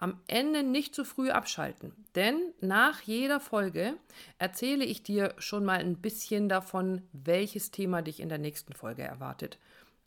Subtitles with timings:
[0.00, 3.98] Am Ende nicht zu früh abschalten, denn nach jeder Folge
[4.38, 9.02] erzähle ich dir schon mal ein bisschen davon, welches Thema dich in der nächsten Folge
[9.02, 9.58] erwartet.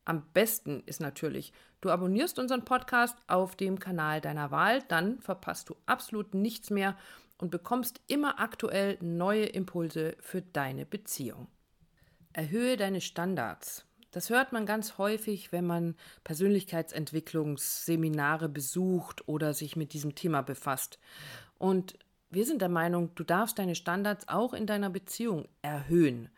[0.03, 5.69] Am besten ist natürlich, du abonnierst unseren Podcast auf dem Kanal deiner Wahl, dann verpasst
[5.69, 6.97] du absolut nichts mehr
[7.37, 11.47] und bekommst immer aktuell neue Impulse für deine Beziehung.
[12.33, 13.85] Erhöhe deine Standards.
[14.13, 20.99] Das hört man ganz häufig, wenn man Persönlichkeitsentwicklungsseminare besucht oder sich mit diesem Thema befasst.
[21.57, 21.97] Und
[22.29, 26.29] wir sind der Meinung, du darfst deine Standards auch in deiner Beziehung erhöhen.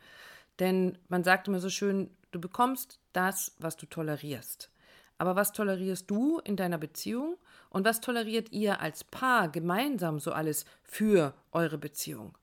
[0.59, 4.71] Denn man sagt immer so schön, du bekommst das, was du tolerierst.
[5.17, 7.35] Aber was tolerierst du in deiner Beziehung
[7.69, 12.37] und was toleriert ihr als Paar gemeinsam so alles für eure Beziehung?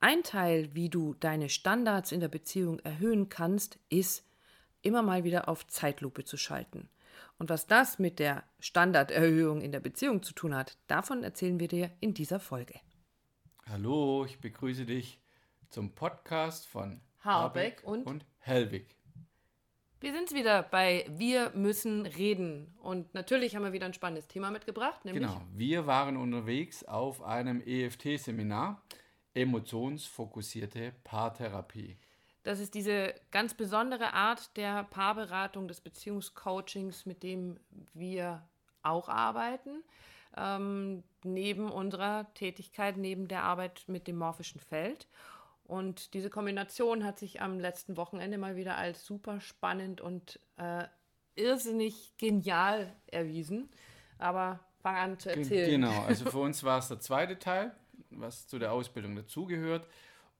[0.00, 4.24] Ein Teil, wie du deine Standards in der Beziehung erhöhen kannst, ist,
[4.80, 6.88] immer mal wieder auf Zeitlupe zu schalten.
[7.36, 11.66] Und was das mit der Standarderhöhung in der Beziehung zu tun hat, davon erzählen wir
[11.66, 12.78] dir in dieser Folge.
[13.66, 15.20] Hallo, ich begrüße dich
[15.68, 18.94] zum Podcast von Habeck, Habeck und, und Hellwig.
[19.98, 22.72] Wir sind wieder bei Wir müssen reden.
[22.80, 25.00] Und natürlich haben wir wieder ein spannendes Thema mitgebracht.
[25.02, 28.80] genau, wir waren unterwegs auf einem EFT-Seminar
[29.38, 31.96] emotionsfokussierte Paartherapie.
[32.42, 37.58] Das ist diese ganz besondere Art der Paarberatung, des Beziehungscoachings, mit dem
[37.94, 38.42] wir
[38.82, 39.82] auch arbeiten.
[40.36, 45.08] Ähm, neben unserer Tätigkeit, neben der Arbeit mit dem morphischen Feld.
[45.64, 50.84] Und diese Kombination hat sich am letzten Wochenende mal wieder als super spannend und äh,
[51.34, 53.68] irrsinnig genial erwiesen.
[54.18, 55.82] Aber fang an zu erzählen.
[55.82, 57.74] Genau, also für uns war es der zweite Teil
[58.10, 59.86] was zu der Ausbildung dazugehört,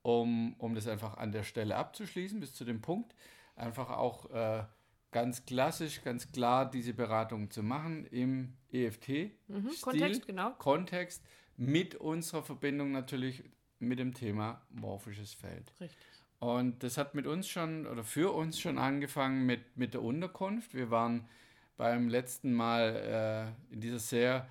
[0.03, 3.15] um, um das einfach an der Stelle abzuschließen, bis zu dem Punkt,
[3.57, 4.65] einfach auch äh,
[5.11, 9.09] ganz klassisch, ganz klar diese Beratung zu machen im EFT.
[9.49, 10.51] Mhm, Kontext, genau.
[10.53, 11.23] Kontext
[11.57, 13.43] mit unserer Verbindung natürlich
[13.79, 15.73] mit dem Thema morphisches Feld.
[15.81, 15.99] Richtig.
[16.41, 20.75] Und das hat mit uns schon oder für uns schon angefangen mit, mit der Unterkunft.
[20.75, 21.29] Wir waren
[21.77, 24.49] beim letzten Mal äh, in dieser sehr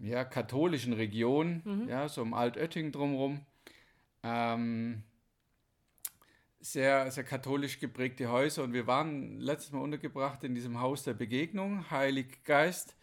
[0.00, 1.88] ja, katholischen Region, mhm.
[1.88, 3.40] ja, so um Altötting drumherum.
[4.22, 5.02] Ähm,
[6.60, 11.14] sehr, sehr katholisch geprägte Häuser und wir waren letztes Mal untergebracht in diesem Haus der
[11.14, 12.94] Begegnung, Heilig Geist.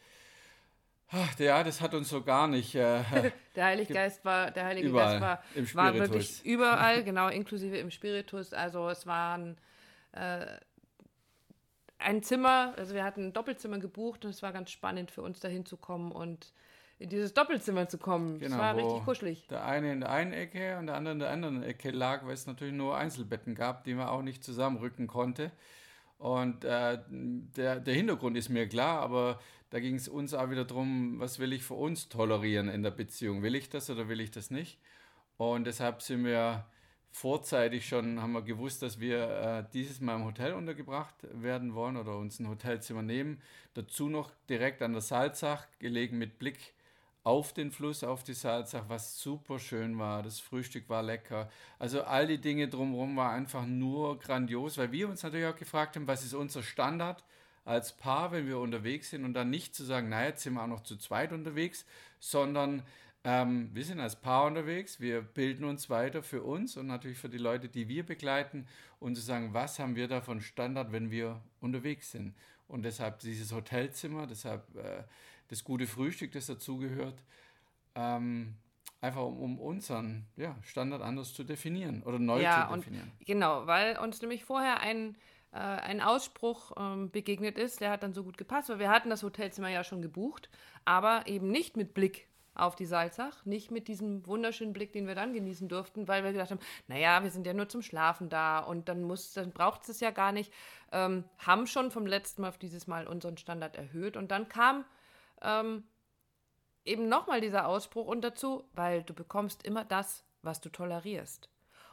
[1.12, 2.76] Ach, ja, das hat uns so gar nicht.
[2.76, 3.04] Äh,
[3.56, 8.54] der Heilige Geist war, der Heilige Geist war, war wirklich überall, genau, inklusive im Spiritus.
[8.54, 9.58] Also es waren
[10.14, 10.46] äh,
[11.98, 15.40] ein Zimmer, also wir hatten ein Doppelzimmer gebucht und es war ganz spannend für uns
[15.40, 16.54] dahin zu kommen und
[17.00, 18.40] in dieses Doppelzimmer zu kommen.
[18.40, 19.48] Genau, das war richtig kuschelig.
[19.48, 22.34] Der eine in der einen Ecke und der andere in der anderen Ecke lag, weil
[22.34, 25.52] es natürlich nur Einzelbetten gab, die man auch nicht zusammenrücken konnte.
[26.18, 29.40] Und äh, der, der Hintergrund ist mir klar, aber
[29.70, 32.92] da ging es uns auch wieder darum, was will ich für uns tolerieren in der
[32.92, 33.44] Beziehung?
[33.44, 34.78] Will ich das oder will ich das nicht?
[35.38, 36.66] Und deshalb sind wir
[37.12, 41.96] vorzeitig schon, haben wir gewusst, dass wir äh, dieses Mal im Hotel untergebracht werden wollen
[41.96, 43.42] oder uns ein Hotelzimmer nehmen.
[43.74, 46.74] Dazu noch direkt an der Salzach, gelegen mit Blick
[47.24, 50.24] auf den Fluss, auf die Salzach, was super schön war.
[50.24, 51.50] Das Frühstück war lecker.
[51.78, 55.96] Also all die Dinge drumherum war einfach nur grandios, weil wir uns natürlich auch gefragt
[55.96, 57.24] haben, was ist unser Standard
[57.66, 60.64] als Paar, wenn wir unterwegs sind und dann nicht zu sagen, naja, jetzt sind wir
[60.64, 61.86] auch noch zu zweit unterwegs,
[62.20, 62.84] sondern
[63.26, 67.28] Ähm, wir sind als Paar unterwegs, wir bilden uns weiter für uns und natürlich für
[67.28, 68.66] die Leute, die wir begleiten
[69.00, 72.34] und zu sagen, was haben wir da von Standard, wenn wir unterwegs sind.
[72.70, 75.04] Und deshalb dieses Hotelzimmer, deshalb äh,
[75.50, 77.22] das gute Frühstück, das dazugehört,
[77.96, 78.56] ähm,
[79.02, 83.12] einfach um, um, unseren ja, Standard anders zu definieren oder neu ja, zu definieren.
[83.20, 85.16] Und, genau, weil uns nämlich vorher ein,
[85.52, 89.10] äh, ein Ausspruch ähm, begegnet ist, der hat dann so gut gepasst, weil wir hatten
[89.10, 90.50] das Hotelzimmer ja schon gebucht,
[90.86, 92.28] aber eben nicht mit Blick
[92.60, 96.34] auf die Salzach, nicht mit diesem wunderschönen Blick, den wir dann genießen durften, weil wir
[96.34, 99.88] gedacht haben, naja, wir sind ja nur zum Schlafen da und dann muss, dann braucht
[99.88, 100.52] es ja gar nicht,
[100.92, 104.84] ähm, haben schon vom letzten Mal auf dieses Mal unseren Standard erhöht und dann kam
[105.42, 105.84] ähm,
[106.86, 111.50] eben nochmal dieser Ausspruch und dazu, weil du bekommst immer das, was du tolerierst.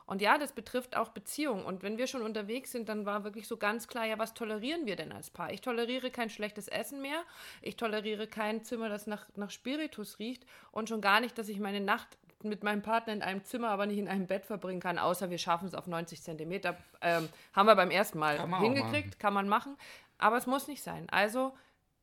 [0.06, 1.64] Und ja, das betrifft auch Beziehungen.
[1.64, 4.86] Und wenn wir schon unterwegs sind, dann war wirklich so ganz klar, ja, was tolerieren
[4.86, 5.52] wir denn als Paar?
[5.52, 7.22] Ich toleriere kein schlechtes Essen mehr.
[7.60, 10.46] Ich toleriere kein Zimmer, das nach, nach Spiritus riecht.
[10.70, 13.86] Und schon gar nicht, dass ich meine Nacht mit meinem Partner in einem Zimmer, aber
[13.86, 16.76] nicht in einem Bett verbringen kann, außer wir schaffen es auf 90 Zentimeter.
[17.00, 19.76] Ähm, haben wir beim ersten Mal kann hingekriegt, kann man machen.
[20.18, 21.08] Aber es muss nicht sein.
[21.10, 21.52] Also,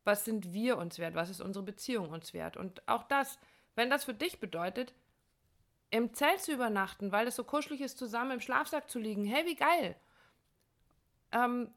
[0.03, 1.15] was sind wir uns wert?
[1.15, 2.57] Was ist unsere Beziehung uns wert?
[2.57, 3.39] Und auch das,
[3.75, 4.93] wenn das für dich bedeutet,
[5.89, 9.25] im Zelt zu übernachten, weil es so kuschelig ist, zusammen im Schlafsack zu liegen.
[9.25, 9.95] Hey, wie geil!
[11.31, 11.71] Ähm,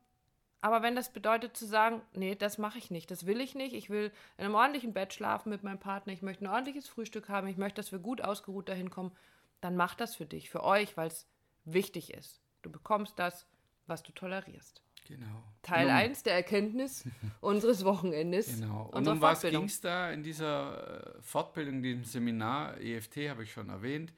[0.61, 3.75] aber wenn das bedeutet zu sagen, nee, das mache ich nicht, das will ich nicht,
[3.75, 7.29] ich will in einem ordentlichen Bett schlafen mit meinem Partner, ich möchte ein ordentliches Frühstück
[7.29, 9.13] haben, ich möchte, dass wir gut ausgeruht dahin kommen,
[9.61, 11.29] dann mach das für dich, für euch, weil es
[11.65, 12.41] wichtig ist.
[12.63, 13.47] Du bekommst das,
[13.87, 14.83] was du tolerierst.
[15.07, 15.43] Genau.
[15.63, 17.05] Teil 1 der Erkenntnis
[17.41, 18.61] unseres Wochenendes.
[18.61, 18.91] Genau.
[18.93, 22.81] Und um was ging es da in dieser äh, Fortbildung, in diesem Seminar?
[22.81, 24.13] EFT habe ich schon erwähnt.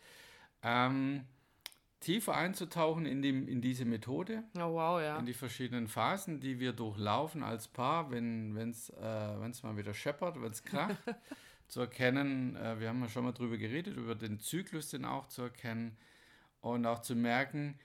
[0.63, 1.25] Ähm,
[2.01, 4.45] tiefer einzutauchen in, die, in diese Methode.
[4.57, 5.19] Oh, wow, ja.
[5.19, 10.41] In die verschiedenen Phasen, die wir durchlaufen als Paar, wenn es äh, mal wieder scheppert,
[10.41, 10.97] wenn es kracht.
[11.69, 15.29] zu erkennen, äh, wir haben ja schon mal drüber geredet, über den Zyklus, den auch
[15.29, 15.97] zu erkennen
[16.61, 17.79] und auch zu merken,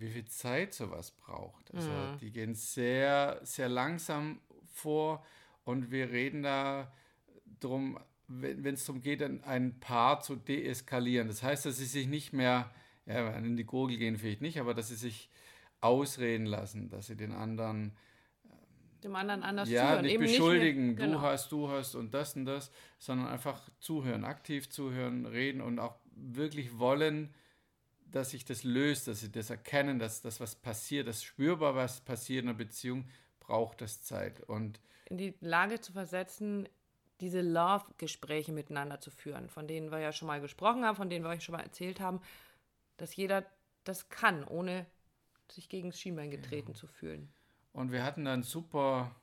[0.00, 1.72] wie viel Zeit sowas braucht.
[1.74, 2.18] Also mhm.
[2.20, 4.40] die gehen sehr, sehr langsam
[4.72, 5.24] vor
[5.64, 6.92] und wir reden da
[7.60, 7.98] drum,
[8.28, 11.28] wenn es darum geht, ein Paar zu deeskalieren.
[11.28, 12.70] Das heißt, dass sie sich nicht mehr,
[13.06, 15.28] ja, in die Gurgel gehen vielleicht nicht, aber dass sie sich
[15.80, 17.92] ausreden lassen, dass sie den anderen
[19.02, 20.02] dem anderen anders ja, zuhören.
[20.02, 21.20] Nicht Eben beschuldigen, nicht mehr, genau.
[21.20, 25.78] du hast, du hast und das und das, sondern einfach zuhören, aktiv zuhören, reden und
[25.78, 27.32] auch wirklich wollen,
[28.10, 32.00] dass sich das löst, dass sie das erkennen, dass das was passiert, dass spürbar was
[32.00, 33.08] passiert in einer Beziehung,
[33.38, 34.40] braucht das Zeit.
[34.40, 36.68] Und in die Lage zu versetzen,
[37.20, 41.24] diese Love-Gespräche miteinander zu führen, von denen wir ja schon mal gesprochen haben, von denen
[41.24, 42.20] wir euch schon mal erzählt haben,
[42.96, 43.44] dass jeder
[43.84, 44.86] das kann, ohne
[45.50, 46.78] sich gegen das Schienbein getreten genau.
[46.78, 47.28] zu fühlen.
[47.72, 49.14] Und wir hatten dann super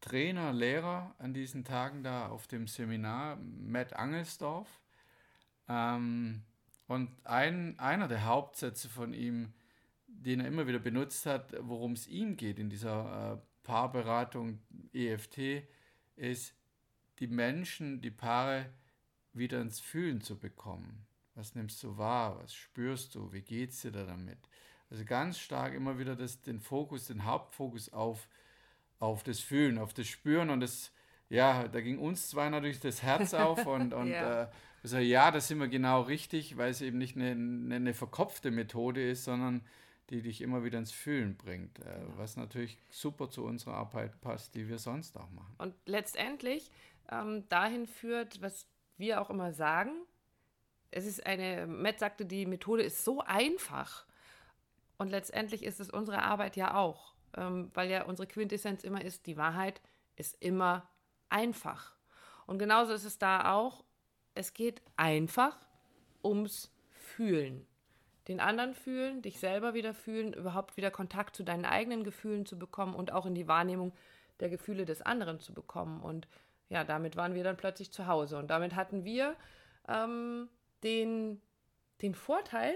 [0.00, 4.68] Trainer, Lehrer an diesen Tagen da auf dem Seminar, Matt Angelsdorf.
[5.68, 6.42] Ähm,
[6.86, 9.52] und ein, einer der Hauptsätze von ihm,
[10.06, 14.60] den er immer wieder benutzt hat, worum es ihm geht in dieser äh, Paarberatung
[14.92, 15.66] EFT,
[16.16, 16.54] ist,
[17.18, 18.66] die Menschen, die Paare
[19.32, 21.06] wieder ins Fühlen zu bekommen.
[21.34, 22.38] Was nimmst du wahr?
[22.40, 23.32] Was spürst du?
[23.32, 24.38] Wie geht es dir da damit?
[24.90, 28.28] Also ganz stark immer wieder das, den Fokus, den Hauptfokus auf,
[29.00, 30.92] auf das Fühlen, auf das Spüren und das,
[31.28, 34.44] ja, da ging uns zwei natürlich das Herz auf und, und ja.
[34.44, 34.48] äh,
[34.84, 38.50] also ja, da sind wir genau richtig, weil es eben nicht eine, eine, eine, verkopfte
[38.50, 39.62] Methode ist, sondern
[40.10, 42.18] die dich immer wieder ins Fühlen bringt, äh, genau.
[42.18, 45.54] was natürlich super zu unserer Arbeit passt, die wir sonst auch machen.
[45.56, 46.70] Und letztendlich
[47.10, 48.66] ähm, dahin führt, was
[48.98, 49.92] wir auch immer sagen,
[50.90, 54.04] es ist eine, Matt sagte, die Methode ist so einfach.
[54.98, 59.26] Und letztendlich ist es unsere Arbeit ja auch, ähm, weil ja unsere Quintessenz immer ist,
[59.26, 59.80] die Wahrheit
[60.16, 60.86] ist immer
[61.30, 61.96] einfach.
[62.46, 63.83] Und genauso ist es da auch,
[64.34, 65.56] es geht einfach
[66.22, 67.66] ums Fühlen.
[68.28, 72.58] Den anderen fühlen, dich selber wieder fühlen, überhaupt wieder Kontakt zu deinen eigenen Gefühlen zu
[72.58, 73.92] bekommen und auch in die Wahrnehmung
[74.40, 76.02] der Gefühle des anderen zu bekommen.
[76.02, 76.26] Und
[76.70, 78.38] ja, damit waren wir dann plötzlich zu Hause.
[78.38, 79.36] Und damit hatten wir
[79.88, 80.48] ähm,
[80.82, 81.42] den,
[82.00, 82.74] den Vorteil,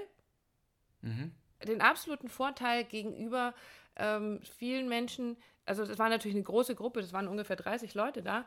[1.00, 1.32] mhm.
[1.66, 3.54] den absoluten Vorteil gegenüber
[3.96, 5.36] ähm, vielen Menschen,
[5.68, 8.46] also das war natürlich eine große Gruppe, das waren ungefähr 30 Leute da,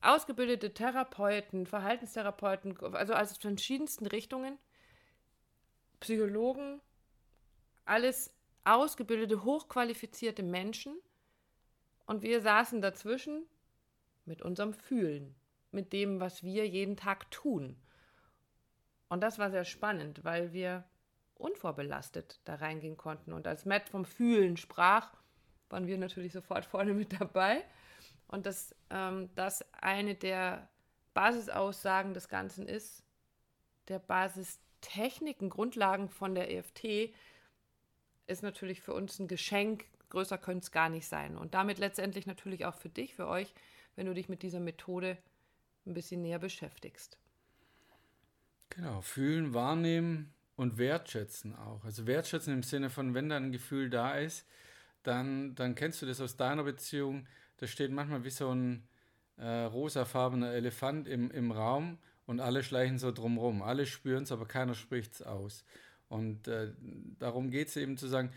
[0.00, 4.58] ausgebildete Therapeuten, Verhaltenstherapeuten, also aus verschiedensten Richtungen,
[6.00, 6.80] Psychologen,
[7.84, 10.96] alles ausgebildete, hochqualifizierte Menschen.
[12.04, 13.46] Und wir saßen dazwischen
[14.24, 15.36] mit unserem Fühlen,
[15.70, 17.76] mit dem, was wir jeden Tag tun.
[19.08, 20.84] Und das war sehr spannend, weil wir
[21.34, 23.32] unvorbelastet da reingehen konnten.
[23.32, 25.12] Und als Matt vom Fühlen sprach,
[25.68, 27.64] waren wir natürlich sofort vorne mit dabei
[28.28, 30.68] und dass ähm, das eine der
[31.14, 33.02] Basisaussagen des Ganzen ist,
[33.88, 37.14] der Basistechniken, Grundlagen von der EFT,
[38.26, 39.84] ist natürlich für uns ein Geschenk.
[40.10, 41.36] Größer könnte es gar nicht sein.
[41.36, 43.54] Und damit letztendlich natürlich auch für dich, für euch,
[43.94, 45.16] wenn du dich mit dieser Methode
[45.86, 47.18] ein bisschen näher beschäftigst.
[48.70, 51.84] Genau, fühlen, wahrnehmen und wertschätzen auch.
[51.84, 54.46] Also wertschätzen im Sinne von, wenn da ein Gefühl da ist,
[55.06, 57.26] dann, dann kennst du das aus deiner Beziehung.
[57.58, 58.86] Da steht manchmal wie so ein
[59.36, 63.62] äh, rosafarbener Elefant im, im Raum und alle schleichen so drumrum.
[63.62, 65.64] Alle spüren es, aber keiner spricht es aus.
[66.08, 66.72] Und äh,
[67.18, 68.30] darum geht es eben zu sagen,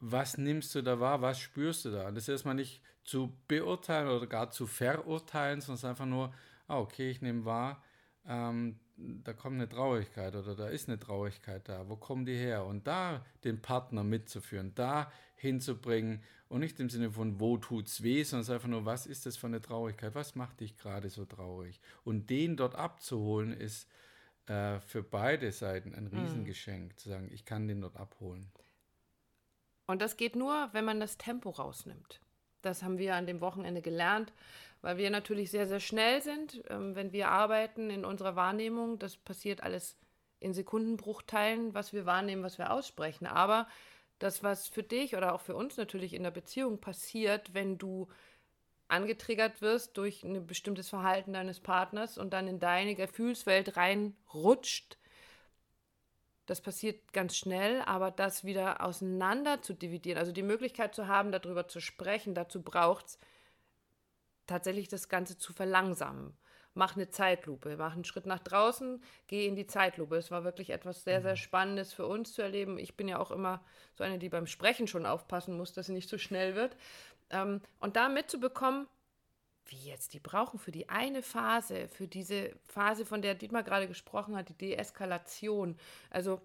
[0.00, 2.08] was nimmst du da wahr, was spürst du da?
[2.08, 6.34] Und das ist erstmal nicht zu beurteilen oder gar zu verurteilen, sondern einfach nur,
[6.66, 7.82] ah, okay, ich nehme wahr,
[8.26, 11.88] ähm, da kommt eine Traurigkeit oder da ist eine Traurigkeit da.
[11.88, 12.64] Wo kommen die her?
[12.64, 18.22] Und da den Partner mitzuführen, da hinzubringen und nicht im Sinne von, wo tut's weh,
[18.22, 20.14] sondern einfach nur, was ist das für eine Traurigkeit?
[20.14, 21.80] Was macht dich gerade so traurig?
[22.04, 23.86] Und den dort abzuholen, ist
[24.46, 26.18] äh, für beide Seiten ein mhm.
[26.18, 26.96] Riesengeschenk, mhm.
[26.96, 28.50] zu sagen, ich kann den dort abholen.
[29.86, 32.20] Und das geht nur, wenn man das Tempo rausnimmt.
[32.66, 34.32] Das haben wir an dem Wochenende gelernt
[34.86, 39.00] weil wir natürlich sehr, sehr schnell sind, ähm, wenn wir arbeiten in unserer Wahrnehmung.
[39.00, 39.96] Das passiert alles
[40.38, 43.26] in Sekundenbruchteilen, was wir wahrnehmen, was wir aussprechen.
[43.26, 43.66] Aber
[44.20, 48.06] das, was für dich oder auch für uns natürlich in der Beziehung passiert, wenn du
[48.86, 54.98] angetriggert wirst durch ein bestimmtes Verhalten deines Partners und dann in deine Gefühlswelt reinrutscht,
[56.46, 61.32] das passiert ganz schnell, aber das wieder auseinander zu dividieren, also die Möglichkeit zu haben,
[61.32, 63.18] darüber zu sprechen, dazu braucht es
[64.46, 66.36] tatsächlich das Ganze zu verlangsamen.
[66.74, 70.16] Mach eine Zeitlupe, mach einen Schritt nach draußen, geh in die Zeitlupe.
[70.16, 71.38] Es war wirklich etwas sehr, sehr mhm.
[71.38, 72.78] Spannendes für uns zu erleben.
[72.78, 75.92] Ich bin ja auch immer so eine, die beim Sprechen schon aufpassen muss, dass sie
[75.92, 76.76] nicht zu so schnell wird.
[77.30, 78.86] Ähm, und da mitzubekommen,
[79.68, 83.88] wie jetzt die brauchen für die eine Phase, für diese Phase, von der Dietmar gerade
[83.88, 85.76] gesprochen hat, die Deeskalation.
[86.10, 86.40] Also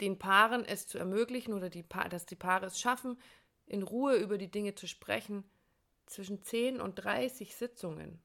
[0.00, 3.18] den Paaren es zu ermöglichen oder die dass die Paare es schaffen,
[3.66, 5.44] in Ruhe über die Dinge zu sprechen,
[6.06, 8.20] zwischen 10 und 30 Sitzungen.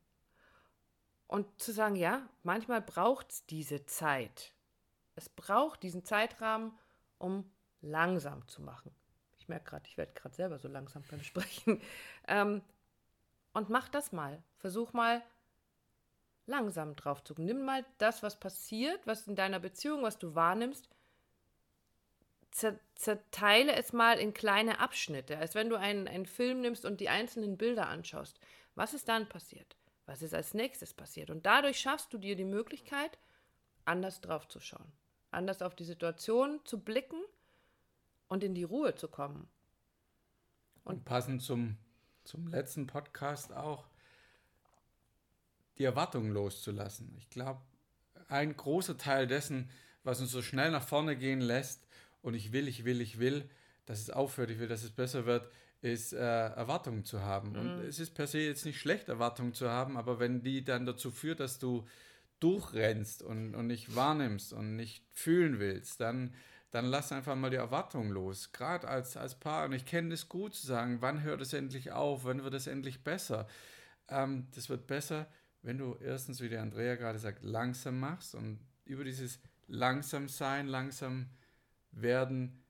[1.27, 4.53] Und zu sagen, ja, manchmal braucht es diese Zeit.
[5.15, 6.72] Es braucht diesen Zeitrahmen,
[7.20, 7.50] um
[7.82, 8.91] langsam zu machen.
[9.38, 11.82] Ich merke gerade, ich werde gerade selber so langsam beim Sprechen.
[12.27, 12.62] Ähm,
[13.53, 14.41] und mach das mal.
[14.58, 15.24] Versuch mal
[16.46, 17.34] langsam drauf zu.
[17.38, 20.89] Nimm mal das, was passiert, was in deiner Beziehung, was du wahrnimmst,
[22.96, 27.10] zerteile es mal in kleine Abschnitte, als wenn du einen, einen Film nimmst und die
[27.10, 28.39] einzelnen Bilder anschaust.
[28.75, 29.77] Was ist dann passiert?
[30.06, 31.29] Was ist als nächstes passiert?
[31.29, 33.20] Und dadurch schaffst du dir die Möglichkeit,
[33.86, 34.91] anders drauf zu schauen,
[35.32, 37.22] anders auf die Situation zu blicken
[38.27, 39.48] und in die Ruhe zu kommen.
[40.84, 41.77] Und, und passend zum,
[42.29, 43.88] zum letzten Podcast auch,
[45.79, 47.12] die Erwartungen loszulassen.
[47.17, 47.62] Ich glaube,
[48.27, 49.69] ein großer Teil dessen,
[50.03, 51.88] was uns so schnell nach vorne gehen lässt,
[52.21, 53.50] und ich will, ich will, ich will,
[53.86, 55.50] dass es aufhört, ich will, dass es besser wird,
[55.81, 57.53] ist äh, Erwartungen zu haben.
[57.53, 57.59] Mhm.
[57.59, 60.86] Und es ist per se jetzt nicht schlecht, Erwartungen zu haben, aber wenn die dann
[60.86, 61.88] dazu führt, dass du
[62.41, 66.36] durchrennst und, und nicht wahrnimmst und nicht fühlen willst, dann,
[66.71, 68.51] dann lass einfach mal die Erwartungen los.
[68.51, 71.91] Gerade als, als Paar, und ich kenne das gut zu sagen, wann hört es endlich
[71.91, 73.47] auf, wann wird es endlich besser?
[74.07, 75.27] Ähm, das wird besser,
[75.61, 80.67] wenn du erstens, wie der Andrea gerade sagt, langsam machst und über dieses langsam sein,
[80.67, 81.29] langsam
[81.91, 82.63] werden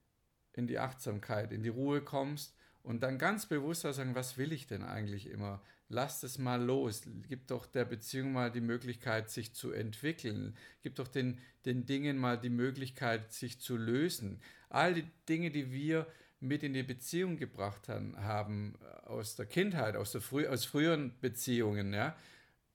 [0.53, 4.67] in die Achtsamkeit, in die Ruhe kommst und dann ganz bewusst sagen, was will ich
[4.67, 5.61] denn eigentlich immer?
[5.89, 7.01] Lass es mal los.
[7.27, 10.55] Gib doch der Beziehung mal die Möglichkeit, sich zu entwickeln.
[10.83, 14.39] Gib doch den, den Dingen mal die Möglichkeit, sich zu lösen.
[14.69, 16.05] All die Dinge, die wir
[16.39, 21.93] mit in die Beziehung gebracht haben, aus der Kindheit, aus, der frü aus früheren Beziehungen,
[21.93, 22.15] ja,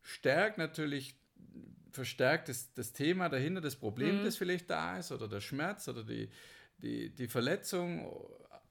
[0.02, 1.14] stärkt natürlich
[1.92, 4.24] verstärkt das, das Thema dahinter, das Problem, mhm.
[4.24, 6.28] das vielleicht da ist, oder der Schmerz oder die,
[6.78, 8.12] die, die Verletzung,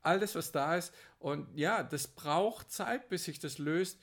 [0.02, 0.94] all das, was da ist.
[1.20, 4.00] Und ja, das braucht Zeit, bis sich das löst.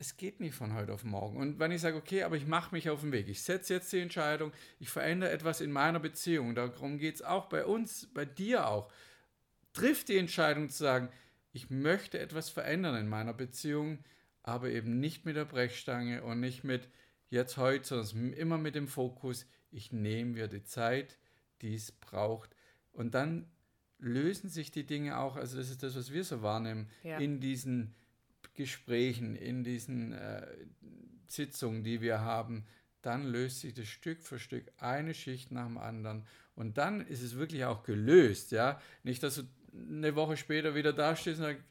[0.00, 1.36] Es geht nicht von heute auf morgen.
[1.38, 3.92] Und wenn ich sage, okay, aber ich mache mich auf den Weg, ich setze jetzt
[3.92, 8.24] die Entscheidung, ich verändere etwas in meiner Beziehung, darum geht es auch bei uns, bei
[8.24, 8.90] dir auch.
[9.72, 11.08] Triff die Entscheidung zu sagen,
[11.52, 13.98] ich möchte etwas verändern in meiner Beziehung,
[14.44, 16.88] aber eben nicht mit der Brechstange und nicht mit,
[17.30, 21.18] jetzt heute, sondern immer mit dem Fokus, ich nehme mir die Zeit,
[21.60, 22.54] die es braucht.
[22.92, 23.50] Und dann
[23.98, 27.18] lösen sich die Dinge auch, also das ist das, was wir so wahrnehmen, ja.
[27.18, 27.94] in diesen
[28.58, 30.44] Gesprächen, in diesen äh,
[31.28, 32.66] Sitzungen, die wir haben,
[33.02, 36.26] dann löst sich das Stück für Stück eine Schicht nach dem anderen.
[36.56, 38.80] Und dann ist es wirklich auch gelöst, ja.
[39.04, 41.62] Nicht, dass du eine Woche später wieder dastehst und sagst,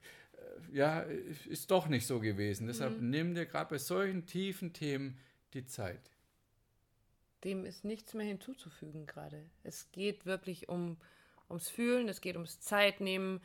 [0.72, 2.67] äh, ja, ist doch nicht so gewesen.
[2.67, 3.10] Deshalb mhm.
[3.10, 5.20] nimm dir gerade bei solchen tiefen Themen
[5.53, 6.10] die Zeit.
[7.44, 9.44] Dem ist nichts mehr hinzuzufügen gerade.
[9.63, 10.96] Es geht wirklich um,
[11.50, 13.41] ums Fühlen, es geht ums Zeitnehmen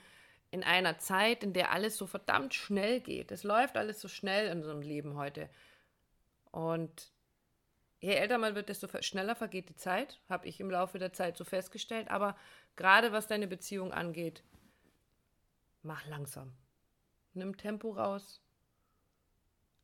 [0.53, 3.33] in einer Zeit, in der alles so verdammt schnell geht.
[3.33, 5.49] Es läuft alles so schnell in unserem Leben heute.
[6.51, 7.11] Und
[8.01, 11.39] je älter man wird, desto schneller vergeht die Zeit, habe ich im Laufe der Zeit
[11.39, 12.11] so festgestellt.
[12.11, 12.37] Aber
[12.77, 14.45] gerade was deine Beziehung angeht,
[15.83, 16.53] mach langsam.
[17.33, 18.43] Nimm Tempo raus.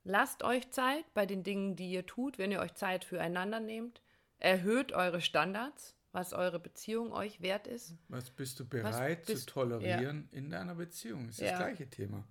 [0.05, 4.03] Lasst euch Zeit bei den Dingen, die ihr tut, wenn ihr euch Zeit füreinander nehmt.
[4.39, 7.95] Erhöht eure Standards, was eure Beziehung euch wert ist.
[8.09, 10.38] Was bist du bereit bist, zu tolerieren ja.
[10.38, 11.27] in deiner Beziehung?
[11.27, 11.50] Das ist ja.
[11.50, 12.25] das gleiche Thema.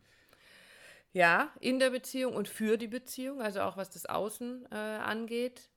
[1.13, 5.69] Ja, in der Beziehung und für die Beziehung, also auch was das Außen äh, angeht.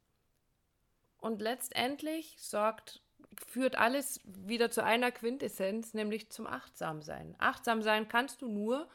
[1.19, 3.02] Und letztendlich sorgt,
[3.47, 7.37] führt alles wieder zu einer Quintessenz, nämlich zum Achtsamsein.
[7.38, 8.88] Achtsam sein kannst du nur,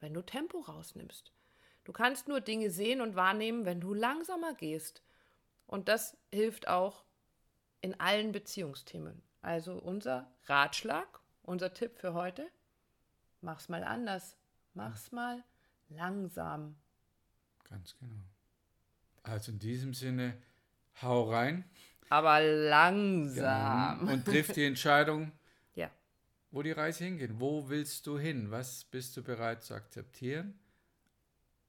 [0.00, 1.32] wenn du Tempo rausnimmst.
[1.84, 5.02] Du kannst nur Dinge sehen und wahrnehmen, wenn du langsamer gehst.
[5.66, 7.04] Und das hilft auch
[7.80, 9.22] in allen Beziehungsthemen.
[9.42, 12.46] Also unser Ratschlag, unser Tipp für heute,
[13.40, 14.36] mach's mal anders.
[14.74, 15.42] Mach's mal
[15.88, 16.76] langsam.
[17.64, 18.22] Ganz genau.
[19.22, 20.36] Also in diesem Sinne,
[21.02, 21.64] hau rein.
[22.08, 24.00] Aber langsam.
[24.00, 24.12] Genau.
[24.12, 25.32] Und triff die Entscheidung,
[25.74, 25.90] ja.
[26.50, 27.38] wo die Reise hingeht.
[27.38, 28.50] Wo willst du hin?
[28.50, 30.58] Was bist du bereit zu akzeptieren?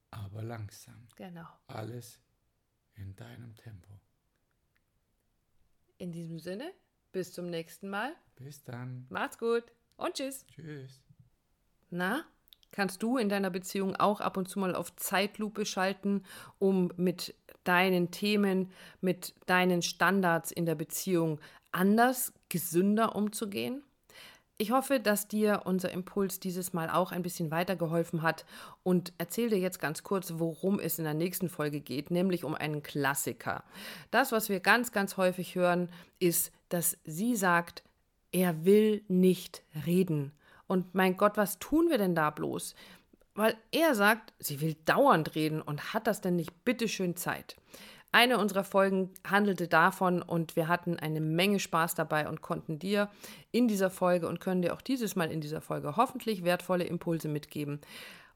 [0.09, 1.07] Aber langsam.
[1.15, 1.47] Genau.
[1.67, 2.19] Alles
[2.95, 3.99] in deinem Tempo.
[6.01, 6.74] In diesem Sinne,
[7.12, 8.15] bis zum nächsten Mal.
[8.36, 9.05] Bis dann.
[9.10, 9.65] Macht's gut
[9.98, 10.48] und tschüss.
[10.48, 11.00] Tschüss.
[11.91, 12.25] Na,
[12.72, 16.24] kannst du in deiner Beziehung auch ab und zu mal auf Zeitlupe schalten,
[16.58, 21.39] um mit deinen Themen, mit deinen Standards in der Beziehung
[21.72, 23.84] anders, gesünder umzugehen?
[24.61, 28.45] Ich hoffe, dass dir unser Impuls dieses Mal auch ein bisschen weitergeholfen hat
[28.83, 32.53] und erzähle dir jetzt ganz kurz, worum es in der nächsten Folge geht, nämlich um
[32.53, 33.63] einen Klassiker.
[34.11, 35.89] Das, was wir ganz, ganz häufig hören,
[36.19, 37.81] ist, dass sie sagt,
[38.31, 40.31] er will nicht reden.
[40.67, 42.75] Und mein Gott, was tun wir denn da bloß?
[43.33, 47.55] Weil er sagt, sie will dauernd reden und hat das denn nicht bitteschön Zeit.
[48.13, 53.09] Eine unserer Folgen handelte davon und wir hatten eine Menge Spaß dabei und konnten dir
[53.51, 57.29] in dieser Folge und können dir auch dieses Mal in dieser Folge hoffentlich wertvolle Impulse
[57.29, 57.79] mitgeben.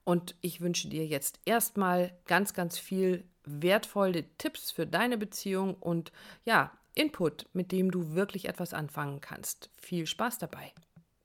[0.05, 6.11] Und ich wünsche dir jetzt erstmal ganz, ganz viel wertvolle Tipps für deine Beziehung und
[6.45, 9.69] ja, Input, mit dem du wirklich etwas anfangen kannst.
[9.75, 10.71] Viel Spaß dabei.